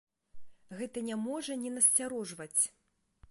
[0.79, 2.57] Гэта не можа не насцярожваць.